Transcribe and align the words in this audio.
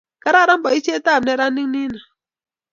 kararan 0.23 0.59
boisietab 0.63 1.21
neranik 1.25 1.67
nino 1.73 1.99